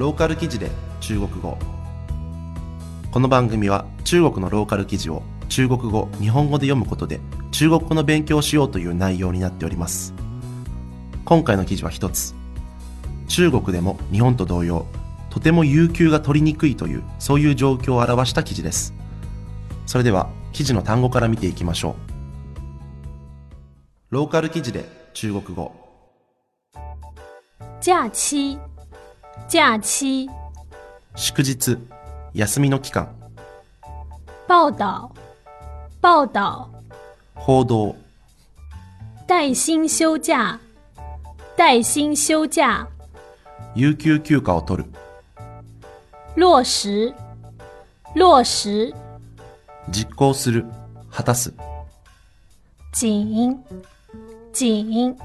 [0.00, 0.70] ローカル記事で
[1.02, 1.58] 中国語。
[3.12, 10.14] この番組は中国のローカル記事を中国語日本語で読むことで中国語の勉強をしようという内容になっております。
[11.26, 12.34] 今回の記事は一つ。
[13.28, 14.86] 中国でも日本と同様
[15.28, 18.94] とても有給が取りにくいというそういう状況を表した記事です。
[19.84, 21.94] それでは記事の単語から見ていきましょう。
[24.08, 25.74] ローカル記事で中国語。
[27.80, 28.58] 假期，
[29.48, 30.28] 假期，
[31.14, 31.78] 祝日
[32.34, 33.08] 休みの期間。
[34.46, 35.10] 报道，
[36.00, 36.68] 报道，
[37.34, 37.94] 報道。
[39.26, 40.58] 带薪休假，
[41.56, 42.86] 带薪休假，
[43.74, 44.90] 有給休暇を取る。
[46.36, 47.12] 落实，
[48.14, 48.92] 落实，
[49.88, 50.64] 実行する。
[51.10, 51.52] 果たす。
[52.92, 53.56] 紧，
[54.52, 55.16] 紧，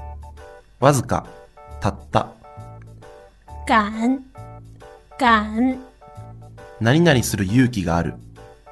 [0.80, 1.26] わずか
[1.80, 2.28] たった
[3.66, 4.22] 赶，
[5.18, 5.78] 赶，
[6.80, 8.14] 何々する勇気がある。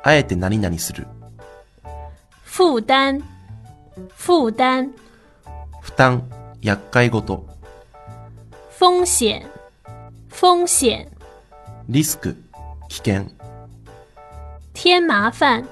[0.04, 1.08] あえて何々する。
[2.44, 3.22] 负担，
[4.16, 4.92] 负担，
[5.82, 6.22] 負担
[6.62, 7.44] 厄介ごと
[8.78, 9.44] 风险，
[10.30, 11.08] 风险，
[11.88, 12.36] リスク
[12.88, 13.26] 危険。
[14.74, 15.66] 添麻烦，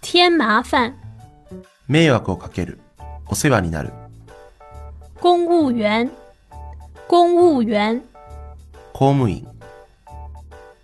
[0.00, 0.94] 添麻烦，
[1.86, 2.80] 迷惑をかける。
[3.28, 3.92] お世話になる。
[5.20, 6.10] 公务员，
[7.06, 8.02] 公务员，
[8.98, 9.46] 公務員。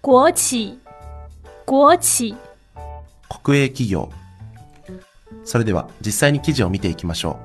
[0.03, 0.79] 国企，
[1.65, 2.37] 国企，
[3.31, 4.11] 国営企業。
[5.47, 7.39] それでは実際に記事を見ていきましょ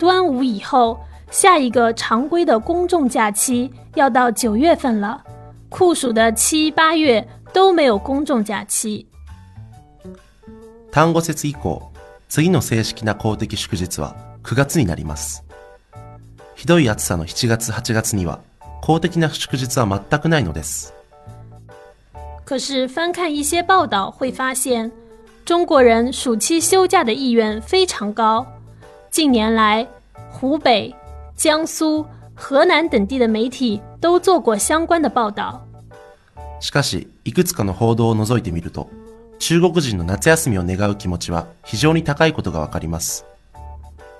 [0.00, 0.98] 端午以后，
[1.30, 5.22] 下一个常规的公众假期要到九月份了，
[5.68, 9.06] 酷暑的七八月都没有公众假期。
[10.04, 10.16] う
[10.90, 11.92] 単語節以降
[12.28, 15.44] 次の正式な公的祝日は9月になります。
[16.56, 18.40] ひどい暑さの7月8月には
[18.86, 20.94] 公的な祝日は全くないのです
[22.44, 24.92] 可是翻看一些报道会发现，
[25.44, 28.46] 中国人暑期休假的意愿非常高。
[29.10, 29.84] 近年来，
[30.30, 30.94] 湖北、
[31.34, 35.60] 江苏、河南等地的媒体都做过相关的报道。
[36.60, 38.88] しかし、いくつかの報道を除いてみると、
[39.40, 43.26] 中国人の夏休みを願う気持ちは非常に高いことがわかります。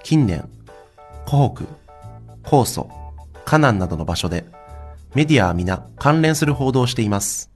[0.02, 0.48] 近年、
[1.26, 1.64] 湖北、
[2.42, 2.90] 江蘇、
[3.44, 4.44] 河南などの場所で、
[5.16, 7.50] メディアは皆関連する報道をしています。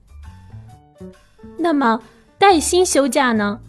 [1.59, 2.01] 那么
[2.39, 3.59] 带薪休假呢？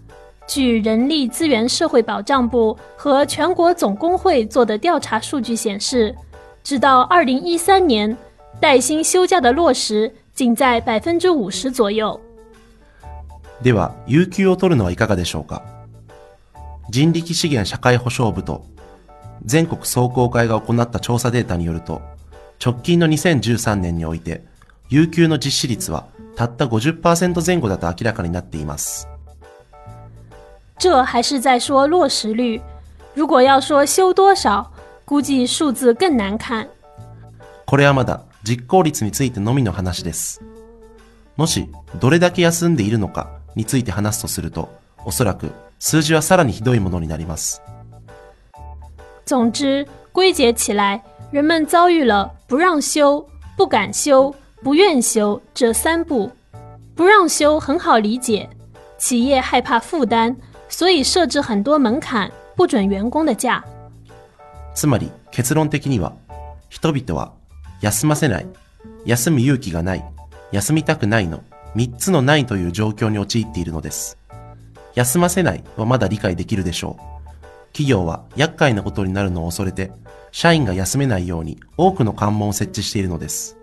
[0.49, 6.17] 据人力资源社会保障部和全国总工会做的调查数据显示，
[6.65, 8.17] 直到二零一三年，
[8.59, 12.19] 带薪休假的落实仅在百分之五十左右。
[13.63, 15.61] では、有給を取るのはいかがでしょうか？
[16.89, 18.65] 人力資源社会保障部と
[19.45, 22.01] 全国壮行会が行った調査データによると、
[22.65, 24.45] 直近の2013年において、
[24.89, 26.07] 有給の実施率は
[26.37, 29.09] たった50%前後だと明らかになっています。
[30.79, 32.63] 这还是在说落实率，
[33.17, 34.65] 如果要说休多少，
[35.05, 36.69] 估计数字更难看。
[37.67, 40.41] これはまだ実行率についてのみの話です。
[41.37, 41.69] もし、
[41.99, 44.69] どれだけ休んでいるのかについて話すとすると、
[45.05, 45.51] おそらく
[45.81, 47.61] 数字はさらにひどいものになります。
[49.27, 53.27] 总之，归结起来，人们遭遇了不让休、
[53.57, 56.31] 不敢休、不愿休这三步。
[56.95, 58.47] 不让休很好理解，
[58.99, 60.37] 企业害怕负担，
[60.69, 63.65] 所以设置很多门槛，不准员工的假。
[64.75, 66.13] つまり結論的には、
[66.69, 67.33] 人々は
[67.81, 68.47] 休ませない、
[69.07, 70.05] 休む勇気がない、
[70.51, 71.43] 休みたくないの
[71.75, 74.19] 3つのないという状況に陥っているのです。
[74.95, 77.03] 休ませないはまだ理解できるでしょう。
[77.73, 79.91] 企業は厄介なことになるのを恐れて、
[80.33, 83.57] 社員が休めないように多くの関門を設置しているのです。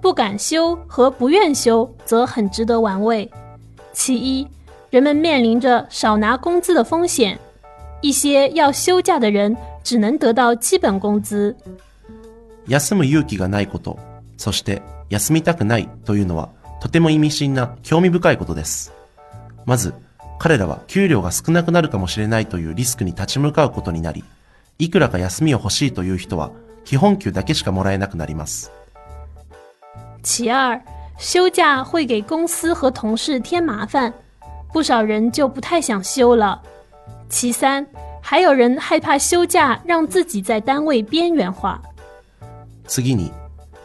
[0.00, 3.30] 不敢休和不愿休则很值得玩味。
[3.92, 4.48] 其一，
[4.90, 7.38] 人们面临着少拿工资的风险，
[8.00, 11.54] 一些要休假的人只能得到基本工资。
[12.66, 13.98] 休む勇気がないこと、
[14.38, 16.48] そして休みたくないというのは
[16.80, 18.92] とても意味深な興味深いことです。
[19.66, 19.94] まず、
[20.38, 24.24] 彼らは給料が少なくなるかもしれないというリスクに立ち向かうことになり、
[24.82, 26.50] いくらか休みを欲しいという人は
[26.84, 28.72] 基本給だけしかもらえなくなります。
[30.24, 30.80] 其二，
[31.16, 34.12] 休假会给公司和同事添麻烦，
[34.72, 36.60] 不少人就不太想休了。
[37.28, 37.86] 其三，
[38.20, 41.80] 还有人害怕休假让自己在单位边缘化。
[42.88, 43.30] 次に、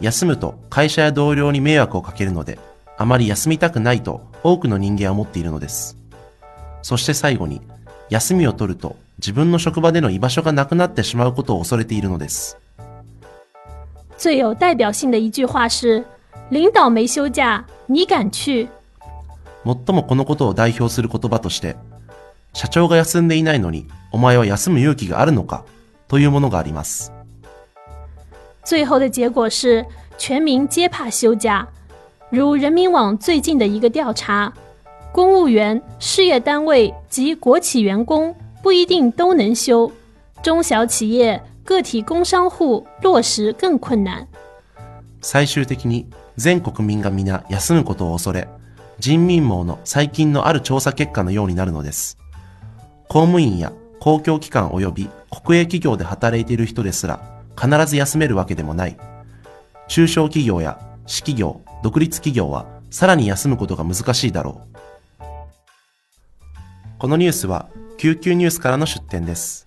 [0.01, 2.57] 休むと会社や同僚に迷惑をかけるので、
[2.97, 5.95] あまり休みたくないと多くの人間は思っているのです。
[6.81, 7.61] そして最後に、
[8.09, 12.57] 休みを取ると自分の職場での居場所がなくなってしまうことを恐れているのです。
[14.17, 16.03] 最有代表性的一句话是
[16.49, 18.67] ：“领导没休假，你敢去？”
[19.65, 21.75] 最もこのことを代表する言葉として、
[22.53, 25.63] 社長が休んでいないのに、お前は休む勇気があるのか？
[26.07, 27.11] というものがあります。
[28.63, 29.85] 最后的结果是
[30.17, 31.67] 全民皆怕休假。
[32.29, 34.51] 如人民网最近的一个调查，
[35.11, 38.35] 公务员、事业单位及国企员工
[38.67, 39.89] 不一定都能休，
[40.43, 44.27] 中小企业、个体工商户落实更困难。
[45.21, 46.05] 最終的に
[46.35, 48.49] 全国民が皆休むことを恐れ、
[48.99, 52.17] 人民網の最近のある調査結果のようになるのです。
[53.07, 53.71] 公務員や
[54.01, 57.21] 公共機関及び国営企業で働いている人ですら
[57.57, 58.97] 必ず休めるわけでもない。
[59.87, 64.59] 中小企業や私企業、独立企業はさらに休むことが難しいだろ
[65.21, 65.23] う。
[66.99, 69.65] このニュースは救急ニュースからの出展です。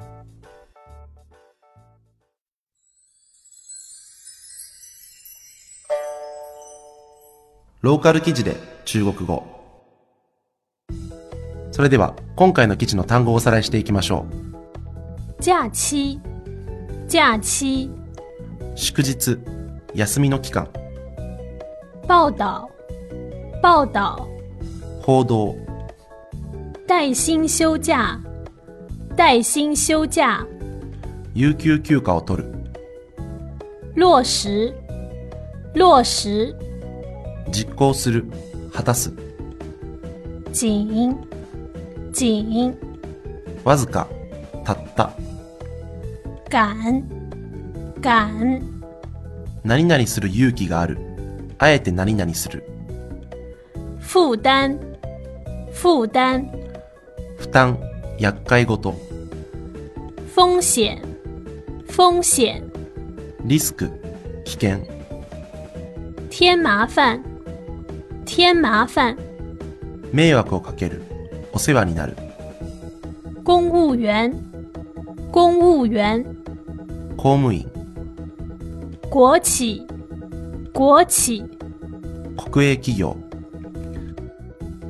[7.80, 8.54] ローカル記事で
[8.84, 9.44] 中国語。
[11.72, 14.26] それでは今回の記事の単語をおさらいしていきましょ
[15.40, 16.20] 假期，
[17.08, 18.76] 假期，う。
[18.76, 19.38] 祝日、
[19.94, 20.68] 休みの期間、
[22.06, 22.70] 报道，
[23.60, 24.28] 报道，
[25.02, 25.56] 報道、
[26.90, 28.18] 带薪休假，
[29.16, 30.44] 带薪休假，
[31.34, 32.52] 有給休暇を取る、
[33.94, 34.74] 落实，
[35.72, 36.52] 落实，
[37.52, 38.24] 実行する、
[38.74, 39.12] 果たす、
[40.52, 41.16] 紧，
[42.12, 42.74] 紧，
[43.62, 44.08] わずか、
[44.64, 45.12] たった、
[46.50, 47.04] 赶，
[48.02, 48.62] 赶，
[49.62, 50.98] 何々する勇気がある、
[51.56, 52.64] あえて何々する、
[54.00, 54.76] 负担，
[55.72, 56.50] 负担，
[57.40, 57.78] 負担、
[58.18, 58.94] 厄介ごと、
[60.36, 61.02] 风险，
[61.88, 62.70] 风险，
[63.44, 63.90] リスク、
[64.44, 64.86] 危険、
[66.28, 67.22] 添麻烦，
[68.26, 69.16] 添麻烦，
[70.12, 71.02] 迷惑をかける、
[71.52, 72.14] お世話になる、
[73.42, 74.32] 公务员，
[75.32, 76.24] 公务员，
[77.16, 77.70] 公務員、
[79.10, 79.86] 国企，
[80.74, 81.42] 国企，
[82.36, 83.16] 国営企業。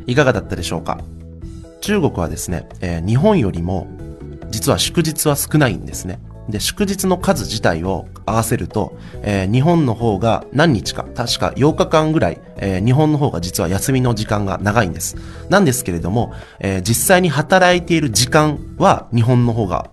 [0.07, 0.99] いかがだったでしょうか？
[1.81, 3.87] 中国はですね、えー日本よりも
[4.51, 6.21] 実は祝日は少ないんですね。
[6.49, 15.17] で、祝日の数自体を合わせると、えー日本の方が何日か、確か8日間ぐらい、えー日本の方が実は休みの時間が長いんです。
[15.49, 19.91] なんですけれども、え実際に働いている時間は日本の方が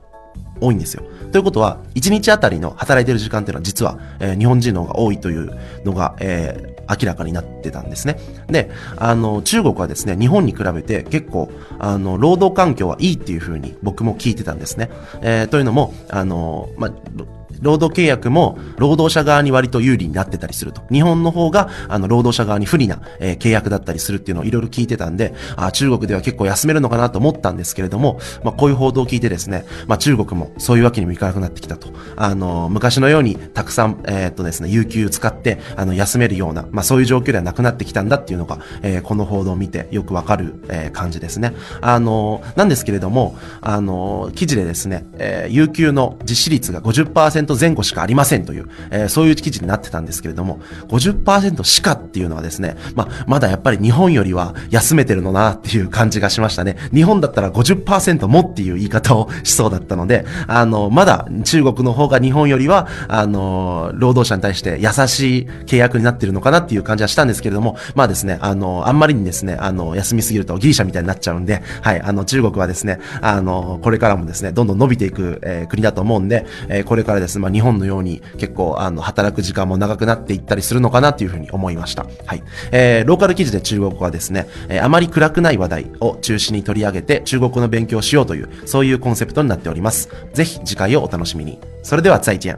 [0.60, 1.04] 多いんですよ。
[1.32, 8.18] ということは、1日あたりの働いてる時間っていうのは実は、えー日本人の方が多いというのが、えー明らかになってたんですね。
[8.48, 14.90] で、あの、中国はですね、日本に比べて結構、あの、労働環境はいいっていうふうに僕も聞いてたんですね。
[15.22, 16.92] えーというのも、あの、まあ、
[17.62, 20.82] 労働契約も労働者側に割と有利になってたりすると。
[20.92, 31.90] 日本の方が、あの、労働者側に不利な、えー契約だったりするっていうのをいろいろ聞いてたんで、あ中国では結構休めるのかなと思ったんですけれども、まあ、こういう報道を聞いてですね、まあ、中国もそういうわけにもいかなくなってきたと。
[32.16, 41.54] あの、昔のようにたくさん、えーっとですね、有給使って、あの、休めるような、まあ、そういう状況ではなくなってきたんだっていうのが、えーこの報道を見てよくわかる、えー感じですね。
[41.82, 56.78] あの、なんですけれども、あの、記事でですね、えー有給の実施率が50% 50%前後しかありませんという、えーそういう記事になってたんですけれども、50%しかっていうのはですね、まあ、まだやっぱり日本よりは休めてるのなっていう感じがしましたね。
[56.94, 82.06] 日本だったら50%もっていう言い方をしそうだったので、あの、まだ中国の方が日本よりは、あの、労働者に対して優しい契約になってるのかなっていう感じはしたんですけれども、まあですね、あの、あんまりにですね、あの、休みすぎるとギリシャみたいになっちゃうんで、はい、あの、中国はですね、あの、これからもですね、どんどん伸びていく、えー国だと思うんで、えーこれからですね、まあ日本のように結構、あの、働く時間も長くなっていったりするのかなっていうふうに思いました。
[82.26, 82.44] はい。
[82.72, 90.10] えーローカル記事で中国語はですね、えーあまり暗くない話題を中心に取り上げて中国語の勉強をしようという、そういうコンセプトになっております。
[90.34, 91.60] ぜひ次回をお楽しみに。
[91.84, 92.58] それでは再见。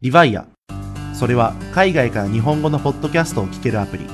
[0.00, 0.46] リヴァイア。
[1.14, 4.06] それは海外から日本語のポッドキャストを聞けるアプリ。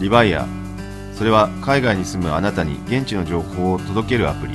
[0.00, 0.46] リバイア
[1.12, 4.54] それは海外に住むあなたに現地の情報を届けるアプリ